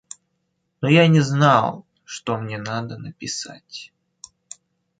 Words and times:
Но 0.81 0.89
я 0.89 1.07
не 1.07 1.19
знал, 1.19 1.85
что 2.05 2.35
мне 2.39 2.57
надо 2.57 2.97
написать. 2.97 3.93